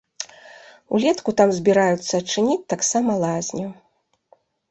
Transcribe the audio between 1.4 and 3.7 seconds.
там збіраюцца адчыніць таксама лазню.